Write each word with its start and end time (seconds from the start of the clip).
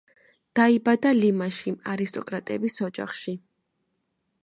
დაიბადა 0.59 1.11
ლიმაში, 1.17 1.75
არისტოკრატების 1.93 2.83
ოჯახში. 2.91 3.39